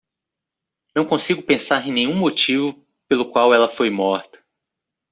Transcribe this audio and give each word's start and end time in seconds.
Não 0.95 1.05
consigo 1.05 1.43
pensar 1.43 1.87
em 1.87 1.91
nenhum 1.93 2.15
motivo 2.17 2.83
pelo 3.07 3.31
qual 3.31 3.53
ela 3.53 3.69
foi 3.69 3.91
morta. 3.91 4.39